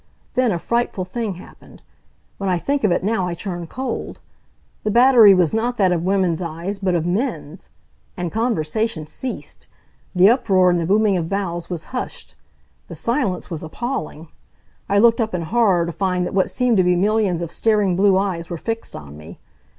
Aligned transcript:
Then 0.33 0.51
a 0.51 0.57
frightful 0.57 1.05
thing 1.05 1.35
happened. 1.35 1.83
When 2.39 2.49
I 2.49 2.57
think 2.57 2.83
of 2.83 2.91
it 2.91 3.03
now 3.03 3.27
I 3.27 3.35
turn 3.35 3.67
cold. 3.67 4.19
The 4.83 4.89
battery 4.89 5.35
was 5.35 5.53
not 5.53 5.77
that 5.77 5.91
of 5.91 6.07
women's 6.07 6.41
eyes, 6.41 6.79
but 6.79 6.95
of 6.95 7.05
men's. 7.05 7.69
And 8.17 8.31
conversation 8.31 9.05
ceased! 9.05 9.67
The 10.15 10.27
uproar 10.27 10.71
and 10.71 10.79
the 10.79 10.87
booming 10.87 11.17
of 11.17 11.27
vowels 11.27 11.69
was 11.69 11.83
hushed. 11.93 12.33
The 12.87 12.95
silence 12.95 13.51
was 13.51 13.61
appalling. 13.61 14.29
I 14.89 14.97
looked 14.97 15.21
up 15.21 15.35
in 15.35 15.43
horror 15.43 15.85
to 15.85 15.91
find 15.91 16.25
that 16.25 16.33
what 16.33 16.49
seemed 16.49 16.77
to 16.77 16.83
be 16.83 16.95
millions 16.95 17.43
of 17.43 17.51
staring 17.51 17.95
blue 17.95 18.17
eyes 18.17 18.49
were 18.49 18.57
fixed 18.57 18.95
on 18.95 19.15
me. 19.17 19.37